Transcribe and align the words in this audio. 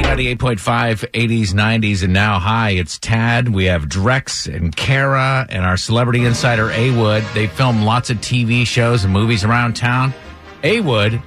98.5, 0.00 1.10
80s, 1.12 1.54
90s, 1.54 2.02
and 2.02 2.12
now 2.12 2.38
hi, 2.38 2.70
it's 2.70 2.98
Tad. 2.98 3.48
We 3.48 3.64
have 3.66 3.84
Drex 3.84 4.52
and 4.52 4.74
Kara 4.74 5.46
and 5.48 5.64
our 5.64 5.76
celebrity 5.76 6.24
insider, 6.24 6.70
A 6.70 6.90
Wood. 6.90 7.24
They 7.32 7.46
film 7.46 7.82
lots 7.82 8.10
of 8.10 8.18
TV 8.18 8.66
shows 8.66 9.04
and 9.04 9.12
movies 9.12 9.44
around 9.44 9.74
town. 9.74 10.12
A 10.62 10.80
Wood 10.80 11.22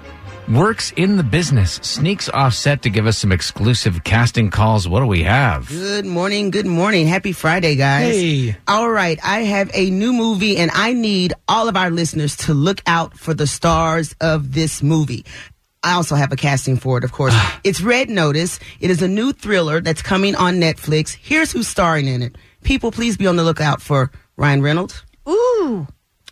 works 0.49 0.91
in 0.95 1.17
the 1.17 1.23
business, 1.23 1.79
sneaks 1.81 2.29
off 2.29 2.53
set 2.53 2.81
to 2.83 2.89
give 2.89 3.07
us 3.07 3.17
some 3.17 3.31
exclusive 3.31 4.03
casting 4.03 4.49
calls. 4.49 4.87
What 4.87 5.01
do 5.01 5.07
we 5.07 5.23
have? 5.23 5.67
Good 5.67 6.05
morning. 6.05 6.51
Good 6.51 6.65
morning. 6.65 7.07
Happy 7.07 7.31
Friday, 7.33 7.75
guys. 7.75 8.15
Hey. 8.15 8.57
All 8.67 8.89
right. 8.89 9.19
I 9.23 9.39
have 9.39 9.69
a 9.73 9.89
new 9.89 10.13
movie 10.13 10.57
and 10.57 10.71
I 10.73 10.93
need 10.93 11.33
all 11.47 11.67
of 11.67 11.75
our 11.75 11.89
listeners 11.89 12.35
to 12.37 12.53
look 12.53 12.81
out 12.87 13.17
for 13.17 13.33
the 13.33 13.47
stars 13.47 14.15
of 14.21 14.53
this 14.53 14.81
movie. 14.81 15.25
I 15.83 15.93
also 15.93 16.15
have 16.15 16.31
a 16.31 16.35
casting 16.35 16.77
for 16.77 16.97
it, 16.97 17.03
of 17.03 17.11
course. 17.11 17.35
it's 17.63 17.81
Red 17.81 18.09
Notice. 18.09 18.59
It 18.79 18.89
is 18.89 19.01
a 19.01 19.07
new 19.07 19.31
thriller 19.33 19.79
that's 19.81 20.01
coming 20.01 20.35
on 20.35 20.55
Netflix. 20.55 21.15
Here's 21.21 21.51
who's 21.51 21.67
starring 21.67 22.07
in 22.07 22.21
it. 22.23 22.35
People, 22.63 22.91
please 22.91 23.15
be 23.17 23.27
on 23.27 23.35
the 23.35 23.43
lookout 23.43 23.81
for 23.81 24.11
Ryan 24.35 24.61
Reynolds. 24.61 25.03
Ooh. 25.29 25.87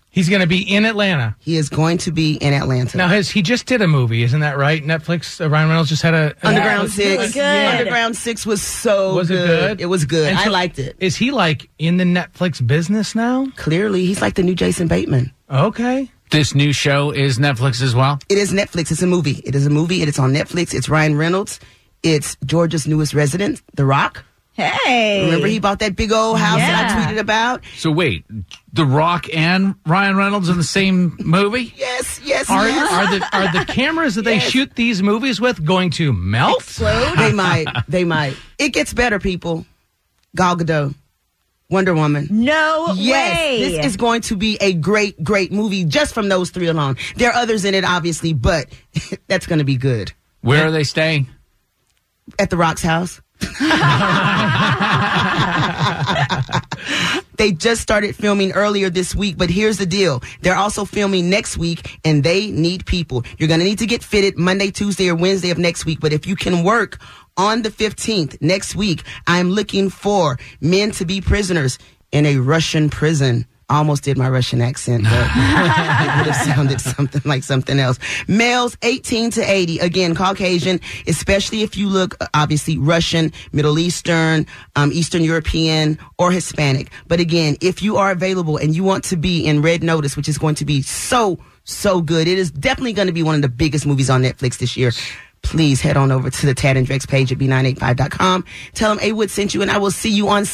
He's 0.10 0.30
going 0.30 0.40
to 0.42 0.48
be 0.48 0.62
in 0.62 0.86
Atlanta. 0.86 1.36
He 1.40 1.58
is 1.58 1.68
going 1.68 1.98
to 2.00 2.12
be 2.12 2.36
in 2.36 2.54
Atlanta. 2.54 2.98
Now, 2.98 3.10
his, 3.10 3.30
he 3.30 3.42
just 3.42 3.66
did 3.66 3.82
a 3.82 3.88
movie, 3.88 4.24
isn't 4.24 4.40
that 4.40 4.58
right? 4.58 4.82
Netflix, 4.82 5.44
uh, 5.44 5.50
Ryan 5.50 5.68
Reynolds 5.68 5.90
just 5.90 6.02
had 6.04 6.14
a. 6.14 6.34
a 6.42 6.48
Underground 6.48 6.84
Yeah, 6.88 6.94
Six. 6.96 7.18
really 7.20 7.32
good. 7.34 7.76
Underground 7.80 8.16
Six 8.16 8.46
was 8.46 8.62
so 8.62 9.16
Was 9.16 9.30
it 9.30 9.34
good. 9.36 9.48
good? 9.78 9.82
It 9.82 9.88
was 9.88 10.06
good. 10.06 10.30
And 10.30 10.38
I 10.38 10.46
so- 10.46 10.52
liked 10.52 10.80
it. 10.80 10.96
Is 11.00 11.18
he 11.18 11.32
like 11.32 11.70
in 11.80 11.98
the 11.98 12.06
Netflix 12.06 12.66
business 12.66 13.14
now? 13.14 13.48
Clearly, 13.58 14.06
he's 14.06 14.22
like 14.22 14.36
the 14.36 14.44
new 14.44 14.56
Jason 14.56 14.88
Bateman. 14.88 15.34
Okay. 15.50 16.10
This 16.36 16.54
new 16.54 16.74
show 16.74 17.12
is 17.12 17.40
Netflix 17.40 17.82
as 17.82 17.96
well. 17.96 18.20
It 18.28 18.38
is 18.38 18.52
Netflix. 18.52 18.92
It's 18.92 19.02
a 19.02 19.08
movie. 19.08 19.42
It 19.46 19.56
is 19.56 19.66
a 19.66 19.70
movie. 19.70 20.02
It 20.02 20.10
is 20.10 20.20
on 20.20 20.34
Netflix. 20.34 20.74
It's 20.74 20.90
Ryan 20.90 21.16
Reynolds. 21.16 21.62
It's 22.04 22.36
Georgia's 22.46 22.86
newest 22.86 23.14
resident, 23.14 23.62
The 23.76 23.86
Rock. 23.86 24.26
Hey. 24.52 25.24
Remember 25.24 25.48
he 25.48 25.60
bought 25.60 25.80
that 25.80 25.96
big 25.96 26.12
old 26.12 26.38
house 26.38 26.58
that 26.58 26.92
I 26.92 27.14
tweeted 27.14 27.20
about? 27.20 27.64
So 27.78 27.90
wait, 27.90 28.26
The 28.74 28.84
Rock 28.86 29.34
and 29.34 29.76
Ryan 29.86 30.18
Reynolds 30.18 30.50
in 30.50 30.58
the 30.58 30.66
same 30.66 31.16
movie? 31.22 31.74
Yes, 31.78 32.20
yes, 32.22 32.50
Are, 32.50 32.68
yes. 32.68 32.92
are 32.92 33.18
the 33.18 33.38
are 33.38 33.66
the 33.66 33.72
cameras 33.72 34.16
that 34.16 34.24
they 34.24 34.40
shoot 34.52 34.76
these 34.76 35.02
movies 35.02 35.40
with 35.40 35.64
going 35.64 35.90
to 35.92 36.12
melt? 36.12 36.58
Explode? 36.64 37.16
they 37.18 37.32
might. 37.32 37.68
They 37.88 38.04
might. 38.04 38.36
It 38.60 38.74
gets 38.74 38.94
better, 38.94 39.20
people. 39.20 39.66
Gal 40.36 40.58
Gadot, 40.58 40.94
Wonder 41.70 41.94
Woman. 41.96 42.28
No 42.30 42.94
Yes, 42.96 43.38
way. 43.38 43.60
this 43.60 43.86
is 43.88 43.98
going 43.98 44.22
to 44.22 44.36
be 44.36 44.58
a 44.62 44.74
great, 44.74 45.24
great 45.24 45.52
movie 45.52 45.84
just 45.84 46.14
from 46.14 46.30
those 46.30 46.52
three 46.52 46.68
alone. 46.68 46.98
There 47.16 47.30
are 47.32 47.36
others 47.36 47.66
in 47.66 47.74
it, 47.74 47.84
obviously, 47.84 48.34
but 48.34 48.68
that's 49.28 49.48
going 49.48 49.60
to 49.60 49.66
be 49.66 49.78
good. 49.78 50.14
Where 50.42 50.68
are 50.68 50.72
they 50.72 50.84
staying? 50.84 51.28
At 52.38 52.50
the 52.52 52.58
Rock's 52.58 52.82
house. 52.84 53.22
they 57.38 57.52
just 57.52 57.82
started 57.82 58.16
filming 58.16 58.52
earlier 58.54 58.90
this 58.90 59.14
week, 59.16 59.38
but 59.38 59.50
here's 59.50 59.78
the 59.78 59.86
deal. 59.86 60.24
They're 60.42 60.56
also 60.56 60.86
filming 60.86 61.30
next 61.30 61.58
week 61.58 62.00
and 62.06 62.24
they 62.24 62.50
need 62.52 62.86
people. 62.86 63.24
You're 63.38 63.48
going 63.48 63.60
to 63.60 63.66
need 63.66 63.80
to 63.80 63.86
get 63.86 64.04
fitted 64.04 64.38
Monday, 64.38 64.72
Tuesday, 64.72 65.10
or 65.10 65.16
Wednesday 65.16 65.50
of 65.50 65.58
next 65.58 65.86
week. 65.86 66.00
But 66.00 66.14
if 66.14 66.26
you 66.28 66.36
can 66.36 66.64
work 66.64 67.00
on 67.38 67.62
the 67.62 67.70
15th 67.70 68.42
next 68.42 68.76
week, 68.76 69.04
I'm 69.28 69.50
looking 69.50 69.90
for 69.90 70.38
men 70.62 70.92
to 70.92 71.06
be 71.06 71.22
prisoners 71.22 71.78
in 72.12 72.26
a 72.26 72.38
Russian 72.38 72.90
prison. 72.90 73.46
I 73.68 73.78
almost 73.78 74.04
did 74.04 74.16
my 74.16 74.30
Russian 74.30 74.62
accent, 74.62 75.04
but 75.04 75.12
it 75.14 76.18
would 76.18 76.28
have 76.28 76.56
sounded 76.56 76.80
something 76.80 77.22
like 77.26 77.44
something 77.44 77.80
else. 77.80 77.98
Males 78.28 78.78
18 78.84 79.32
to 79.32 79.42
80, 79.42 79.80
again, 79.80 80.14
Caucasian, 80.14 80.80
especially 81.08 81.64
if 81.64 81.76
you 81.76 81.90
look 81.90 82.16
uh, 82.22 82.28
obviously 82.36 82.78
Russian, 82.78 83.34
Middle 83.52 83.80
Eastern, 83.80 84.46
um, 84.76 84.92
Eastern 84.92 85.24
European, 85.24 85.98
or 86.20 86.32
Hispanic. 86.32 86.92
But 87.08 87.20
again, 87.20 87.58
if 87.60 87.82
you 87.82 87.98
are 87.98 88.12
available 88.12 88.58
and 88.58 88.76
you 88.76 88.84
want 88.84 89.04
to 89.06 89.18
be 89.18 89.44
in 89.44 89.64
Red 89.64 89.82
Notice, 89.82 90.16
which 90.16 90.30
is 90.30 90.38
going 90.38 90.56
to 90.56 90.66
be 90.66 90.84
so, 90.84 91.40
so 91.64 92.02
good, 92.02 92.28
it 92.28 92.38
is 92.38 92.52
definitely 92.52 92.94
going 92.94 93.08
to 93.08 93.14
be 93.14 93.24
one 93.24 93.34
of 93.34 93.42
the 93.42 93.50
biggest 93.50 93.88
movies 93.88 94.12
on 94.12 94.22
Netflix 94.22 94.60
this 94.60 94.78
year. 94.78 94.92
Please 95.46 95.80
head 95.80 95.96
on 95.96 96.12
over 96.12 96.30
to 96.32 96.46
the 96.46 96.56
Tad 96.56 96.76
and 96.76 96.88
Drex 96.88 97.08
page 97.08 97.32
at 97.32 97.38
b985.com. 97.38 98.44
Tell 98.74 98.96
them 98.96 99.04
A 99.04 99.12
Wood 99.12 99.30
sent 99.30 99.54
you, 99.54 99.62
and 99.62 99.70
I 99.70 99.78
will 99.78 99.92
see 99.92 100.10
you 100.10 100.28
on 100.28 100.46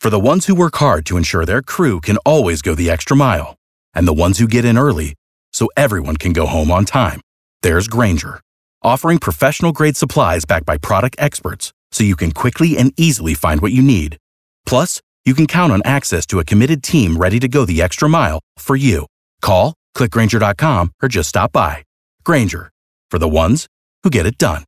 For 0.00 0.10
the 0.10 0.20
ones 0.20 0.46
who 0.46 0.54
work 0.54 0.76
hard 0.76 1.06
to 1.06 1.16
ensure 1.16 1.46
their 1.46 1.62
crew 1.62 1.98
can 2.00 2.18
always 2.18 2.60
go 2.60 2.74
the 2.74 2.90
extra 2.90 3.16
mile, 3.16 3.56
and 3.94 4.06
the 4.06 4.12
ones 4.12 4.38
who 4.38 4.46
get 4.46 4.66
in 4.66 4.76
early 4.76 5.14
so 5.54 5.68
everyone 5.78 6.16
can 6.18 6.34
go 6.34 6.46
home 6.46 6.70
on 6.70 6.84
time, 6.84 7.22
there's 7.62 7.88
Grainger, 7.88 8.40
offering 8.82 9.18
professional 9.18 9.72
grade 9.72 9.96
supplies 9.96 10.44
backed 10.44 10.66
by 10.66 10.76
product 10.76 11.16
experts 11.18 11.72
so 11.90 12.04
you 12.04 12.16
can 12.16 12.32
quickly 12.32 12.76
and 12.76 12.92
easily 12.98 13.34
find 13.34 13.62
what 13.62 13.72
you 13.72 13.82
need. 13.82 14.18
Plus, 14.66 15.00
you 15.24 15.34
can 15.34 15.46
count 15.46 15.72
on 15.72 15.80
access 15.86 16.26
to 16.26 16.38
a 16.38 16.44
committed 16.44 16.82
team 16.82 17.16
ready 17.16 17.40
to 17.40 17.48
go 17.48 17.64
the 17.64 17.80
extra 17.80 18.08
mile 18.08 18.40
for 18.58 18.76
you. 18.76 19.06
Call, 19.40 19.74
clickgrainger.com, 19.96 20.92
or 21.02 21.08
just 21.08 21.30
stop 21.30 21.52
by. 21.52 21.82
Grainger, 22.24 22.70
for 23.10 23.18
the 23.18 23.28
ones 23.28 23.66
who 24.02 24.10
get 24.10 24.26
it 24.26 24.38
done. 24.38 24.64